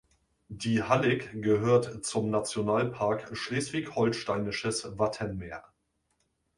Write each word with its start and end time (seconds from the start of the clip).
Die 0.49 0.81
Hallig 0.81 1.29
gehört 1.43 2.03
zum 2.03 2.31
Nationalpark 2.31 3.29
Schleswig-Holsteinisches 3.37 4.97
Wattenmeer. 4.97 5.63